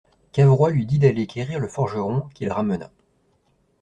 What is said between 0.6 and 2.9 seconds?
lui dit d'aller quérir le forgeron, qu'il ramena.